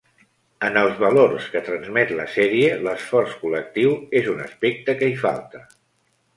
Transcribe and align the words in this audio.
En 0.69 0.77
els 0.79 0.95
valors 1.03 1.49
que 1.55 1.61
transmet 1.67 2.15
la 2.21 2.25
sèrie, 2.37 2.71
l'esforç 2.89 3.37
col·lectiu 3.45 3.95
és 4.23 4.33
un 4.35 4.43
aspecte 4.49 5.01
que 5.03 5.15
hi 5.15 5.23
falta. 5.29 5.67